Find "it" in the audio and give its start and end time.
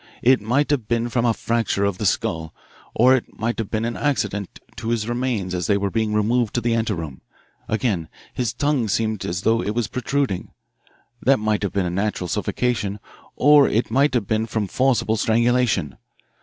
0.23-0.41, 3.15-3.37, 9.61-9.75, 13.69-13.91